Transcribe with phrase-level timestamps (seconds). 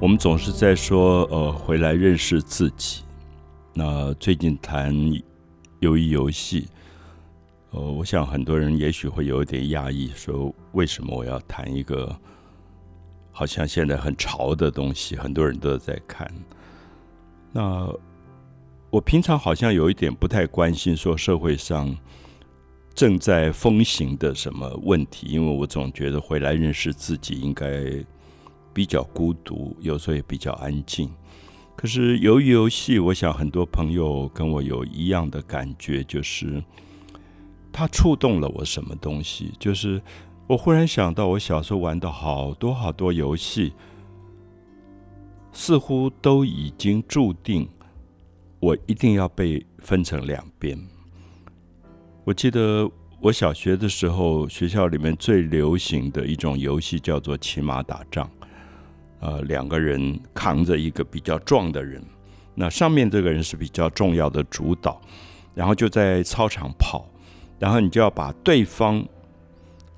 [0.00, 3.02] 我们总是在说，呃，回来认识自己。
[3.74, 4.94] 那最近谈
[5.80, 6.66] 鱿鱼游戏，
[7.72, 12.18] 呃，我想很多人也许会有一点讶异，说为什么我要谈一个
[13.30, 16.26] 好像现在很潮的东西，很多人都在看。
[17.52, 17.86] 那
[18.88, 21.94] 我平常好像有一点不太关心，说社会上
[22.94, 28.02] 正在风行的什么问题，因为我总觉得回来认识自己应该。
[28.72, 31.10] 比较孤独，有时候也比较安静。
[31.76, 36.62] 可是由于游戏，我想很多朋友跟我有一样的感觉，就是
[37.72, 39.52] 它触动了我什么东西。
[39.58, 40.00] 就是
[40.46, 43.72] 我忽然想到，我小时候玩的好多好多游戏，
[45.52, 47.66] 似乎都已经注定
[48.60, 50.78] 我一定要被分成两边。
[52.24, 58.30] 我记得我小学的时候，学校里面最流行的一种游戏叫做骑马打仗。
[59.20, 62.02] 呃，两个人扛着一个比较壮的人，
[62.54, 64.98] 那上面这个人是比较重要的主导，
[65.54, 67.06] 然后就在操场跑，
[67.58, 69.06] 然后你就要把对方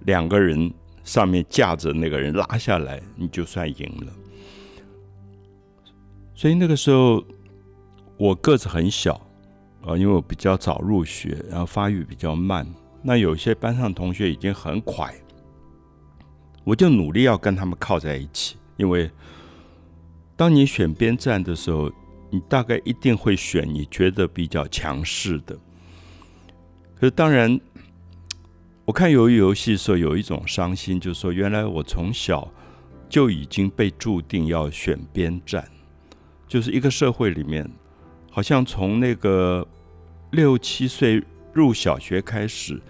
[0.00, 0.72] 两个人
[1.04, 4.12] 上面架着那个人拉下来，你就算赢了。
[6.34, 7.24] 所以那个时候
[8.16, 9.14] 我个子很小
[9.86, 12.66] 啊，因为我比较早入学，然后发育比较慢，
[13.02, 15.14] 那有些班上同学已经很快，
[16.64, 18.56] 我就努力要跟他们靠在一起。
[18.82, 19.08] 因为
[20.34, 21.88] 当你选边站的时候，
[22.30, 25.56] 你大概一定会选你觉得比较强势的。
[26.96, 27.60] 可是当然，
[28.84, 32.52] 我看鱿鱼游戏的时候有一种伤心，就是说原来我从小
[33.08, 35.64] 就已经被注定要选边站，
[36.48, 37.70] 就是一个社会里面，
[38.32, 39.64] 好像从那个
[40.32, 41.22] 六七岁
[41.52, 42.82] 入小学开始，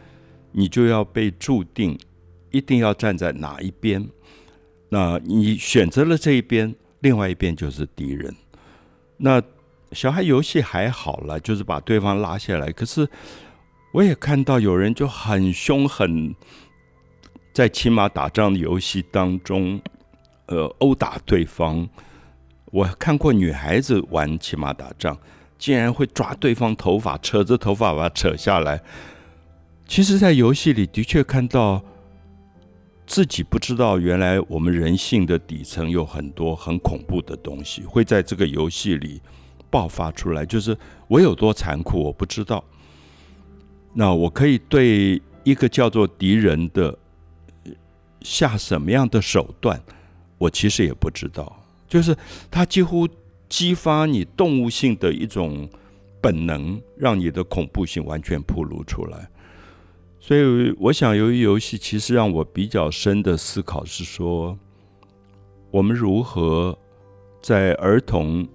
[0.53, 1.98] 你就要被注定
[2.51, 4.09] 一定要站在哪一边。
[4.95, 8.36] 那你选择了这一边，另外一边就是敌人。
[9.17, 9.42] 那
[9.92, 12.70] 小孩游戏还好了，就是把对方拉下来。
[12.70, 13.08] 可是
[13.95, 16.35] 我也看到有人就很凶狠，
[17.55, 19.80] 在骑马打仗的游戏当中，
[20.45, 21.89] 呃，殴打对方。
[22.67, 25.17] 我看过女孩子玩骑马打仗，
[25.57, 28.83] 竟然会抓对方头发，扯着头发把它扯下来。
[29.89, 31.83] 其实，在游戏里的确看到。
[33.07, 39.20] 自己不知道，原来我们人性的底层有很多很恐怖的东西，会在这个游戏里
[39.68, 40.46] 爆发出来。
[40.46, 40.77] 就是
[41.08, 42.64] 我有多残酷，我不知道。
[43.92, 46.96] 那我可以对一个叫做敌人的
[48.23, 49.79] 下什么样的手段，
[50.39, 51.61] 我其实也不知道。
[51.86, 52.17] 就是
[52.51, 53.07] 它几乎
[53.51, 55.68] 激发你动物性的一种
[56.23, 59.29] 本能，让你的恐怖性完全暴露出来。
[60.25, 64.57] 所以，我想，由于游戏其实让我比较深的思考是说，
[65.73, 66.79] 我们如何
[67.43, 68.47] 在儿童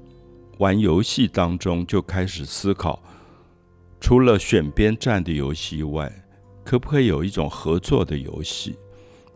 [0.59, 3.03] 玩游戏当中就开始思考，
[3.99, 6.09] 除了选边站的游戏以外，
[6.63, 8.77] 可不可以有一种合作的游戏？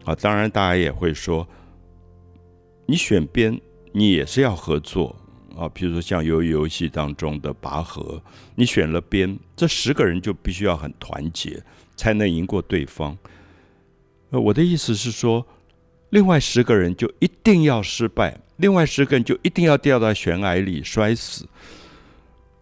[0.05, 1.45] 啊，当然，大家也会说，
[2.85, 3.59] 你选边，
[3.91, 5.13] 你也是要合作
[5.57, 5.67] 啊。
[5.67, 8.23] 比如说，像游游戏当中的拔河，
[8.55, 11.61] 你选了边，这十个人就必须要很团结。
[12.01, 13.15] 才能赢过对方。
[14.31, 15.45] 呃，我的意思是说，
[16.09, 21.47] 另外十个人就一定要失败，另外十个人就一定要掉到悬崖里摔死。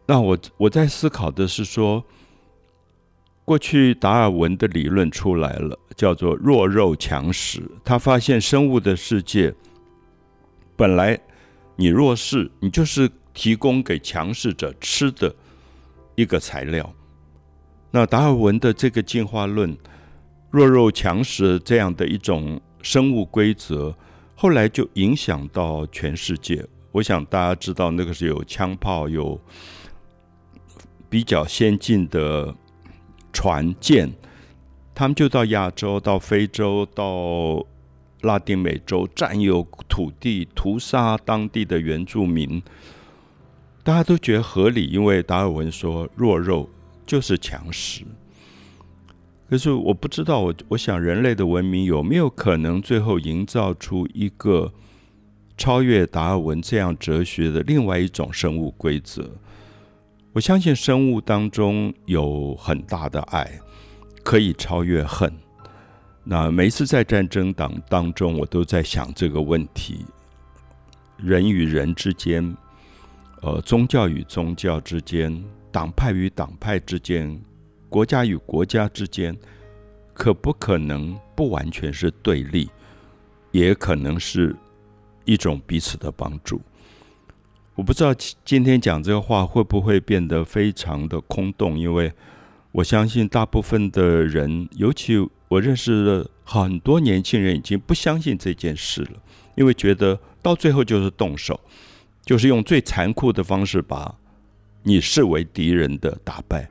[0.05, 2.03] 那我我在思考的是说，
[3.45, 7.63] 过去达尔文的理论出来了，叫做弱肉强食。
[7.85, 9.55] 他发现生物的世界
[10.75, 11.17] 本来
[11.77, 15.33] 你弱势，你就是提供给强势者吃的
[16.15, 16.93] 一个材料。
[17.91, 19.75] 那达尔文的这个进化论，
[20.51, 23.95] 弱肉强食这样的一种生物规则，
[24.35, 26.65] 后来就影响到全世界。
[26.91, 29.39] 我想大家知道，那个是有枪炮，有
[31.09, 32.53] 比较先进的
[33.33, 34.13] 船舰，
[34.93, 37.65] 他们就到亚洲、到非洲、到
[38.21, 42.61] 拉丁美洲占有土地，屠杀当地的原住民。
[43.83, 46.69] 大家都觉得合理，因为达尔文说弱肉。
[47.09, 48.03] 就是强食，
[49.49, 54.71] 可是我不知道，我我想人类的文明有没有可能最后营造出一个
[55.57, 59.27] 超越达尔文这样哲学的另外一种生物规则？
[60.33, 63.59] 我相信生物当中有很大的爱，
[64.23, 65.33] 可以超越恨。
[66.23, 70.05] 那每一次在战争当当中，我都在想这个问题：
[71.17, 72.55] 人与人之间，
[73.41, 75.43] 呃，宗教与宗教之间。
[75.71, 77.39] 党派与党派之间，
[77.89, 79.37] 国家与国家之间，
[80.13, 82.69] 可不可能不完全是对立，
[83.51, 84.55] 也可能是
[85.25, 86.61] 一种彼此的帮助。
[87.75, 88.13] 我不知道
[88.43, 92.11] 今天讲这个话会不会变得非常的空洞，因为
[92.71, 95.15] 我相信大部分的人，尤其
[95.47, 99.21] 我认识的很多年轻人，已经不相信这件事了，
[99.55, 101.59] 因为觉得到最后就是动手，
[102.25, 104.13] 就是用最残酷的方式把
[104.83, 106.69] 你视为敌人的打败。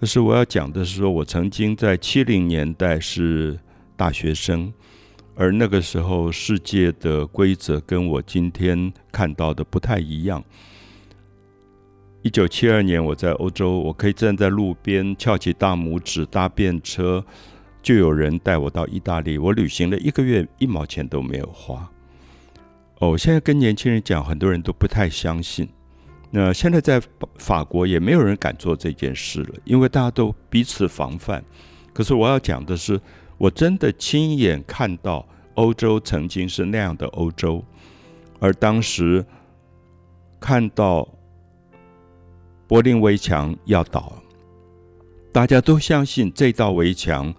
[0.00, 3.58] 可是我要讲的是，说我曾经在七零年代是
[3.96, 4.72] 大学生，
[5.36, 10.42] 而那个时候世界的规则跟我今天看到的不太一样。
[12.22, 17.24] 一九七二年我在欧洲，我可以站在路边翘起大拇指搭便车，
[17.82, 19.38] 就有人带我到意大利。
[19.38, 21.90] 我旅行了一个月，一毛钱都没有花。
[23.00, 25.68] 哦，现在跟年轻人讲，很多人都不太相信。
[26.34, 26.98] 那现在在
[27.36, 31.44] 法国也没有人敢做这件事了，因为大家都彼此防范。
[31.92, 32.98] 可是我要讲的是，
[33.36, 37.62] 我真的亲眼看到欧洲曾经是那样的欧洲，
[38.40, 39.22] 而当时
[40.40, 41.06] 看到
[42.66, 44.14] 柏林围墙要倒，
[45.32, 47.34] 大家都相信这道围墙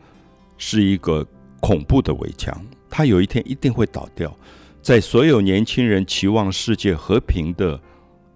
[0.55, 1.25] 是一个
[1.59, 4.31] 恐怖的围墙，它有一天一定会倒掉。
[4.83, 7.81] 在所有年轻人期望世界和平的。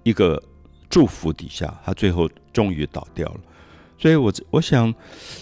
[0.04, 0.42] 一个
[0.90, 3.40] 祝福底下，他最后终于倒掉了。
[4.00, 4.94] 所以，我我想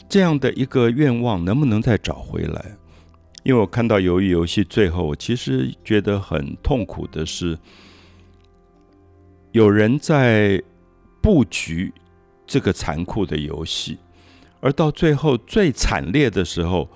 [0.07, 2.77] 这样的一个愿望能不能再找回来？
[3.43, 7.57] 因为我看到《鱿鱼游戏》最后，我其实觉得很痛苦的是，
[9.51, 10.63] 有人在
[11.21, 11.93] 布局
[12.47, 13.97] 这个残酷的游戏，
[14.61, 16.89] 而到最后最惨烈的时候，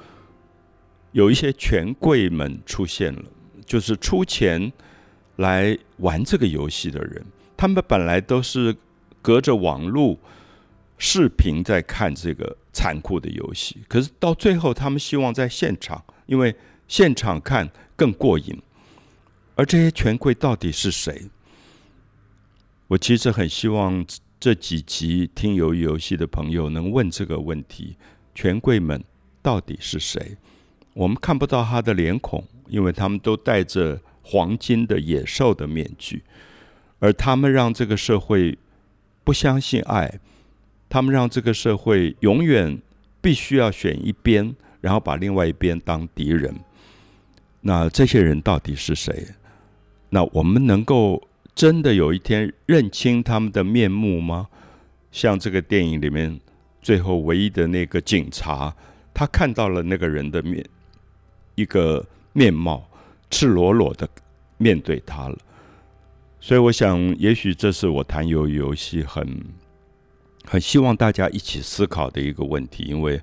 [1.12, 3.24] 有一些权贵们出现了，
[3.66, 4.72] 就是出钱
[5.36, 7.24] 来玩这个游戏的人。
[7.60, 8.74] 他们本来都是
[9.22, 10.18] 隔着网络
[10.98, 16.56] 视频在看这个残酷的游戏，可是到最后，他们希望在现场，因为
[16.88, 18.58] 现场看更过瘾。
[19.56, 21.24] 而这些权贵到底是谁？
[22.88, 24.06] 我其实很希望
[24.40, 27.98] 这几集听鱿鱼游戏的朋友能问这个问题：
[28.34, 29.04] 权贵们
[29.42, 30.38] 到底是谁？
[30.94, 36.24] 我们看不到他的脸孔，因为他们都戴着黄金的野兽的面具。
[37.00, 38.57] 而他们让这个社会
[39.24, 40.19] 不相信爱，
[40.88, 42.80] 他们让这个社会永远
[43.22, 46.54] 必须要选一边，然后把另外一边当敌人。
[47.62, 49.28] 那这些人到底是谁？
[50.10, 51.22] 那我们能够
[51.54, 54.48] 真的有一天认清他们的面目吗？
[55.12, 56.40] 像这个电影里面
[56.81, 58.75] 最后唯一的那个警察，
[59.13, 60.66] 他看到了那个人的面，
[61.56, 62.90] 一个面貌，
[63.30, 64.07] 赤裸裸的
[64.57, 65.38] 面对他了。
[66.42, 69.46] 所以我想，也许这是我谈游游戏很
[70.46, 72.84] 很希望大家一起思考的一个问题。
[72.84, 73.22] 因为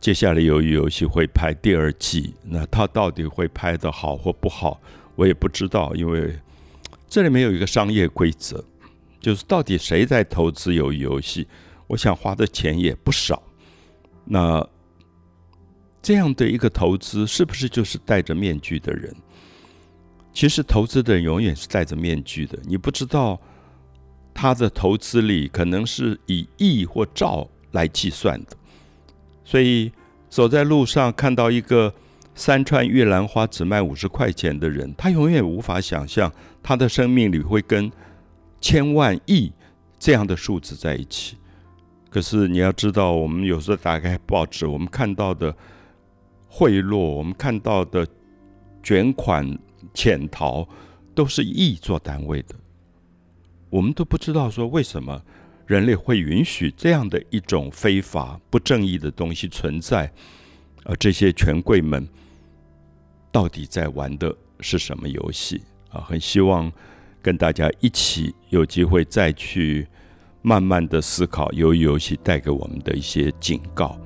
[0.00, 4.80] 接下来游游戏会拍第二季，那它到底会拍的好或不好，
[5.16, 5.94] 我也不知道。
[5.94, 6.38] 因为
[7.08, 8.64] 这里面有一个商业规则，
[9.20, 11.46] 就是到底谁在投资游游戏，
[11.88, 13.42] 我想花的钱也不少。
[14.24, 14.66] 那
[16.00, 19.14] 这样的一个投资，是不是就是戴着面具的人？
[20.32, 23.38] 其实投资的人永远是戴着面具的，你不知道
[24.32, 28.56] 他的投资里可能是以亿或兆来计算的。
[29.44, 29.92] 所以
[30.28, 31.92] 走在路上看到一个
[32.34, 36.32] 三串玉兰花只卖五十块钱的人，他永远无法想象
[36.62, 37.90] 他的生命里会跟
[38.60, 39.52] 千万亿
[39.98, 41.36] 这样的数字在一起。
[42.08, 45.54] 可是你要知道，我们有时候打开报纸，我们看到的
[46.48, 48.06] 贿赂，我们看到的
[48.80, 49.58] 卷款。
[49.94, 50.68] 潜逃
[51.14, 52.54] 都是亿做单位的，
[53.68, 55.22] 我们都不知道说为什么
[55.66, 60.12] 人类会允许这样的一种非法不正义的东西存在，
[60.84, 62.08] 而这些权贵们
[63.30, 66.00] 到底在玩的是什么游戏啊？
[66.00, 66.70] 很希望
[67.22, 69.86] 跟大家一起有机会再去
[70.42, 73.98] 慢慢的思考游游戏带给我们的一些警告。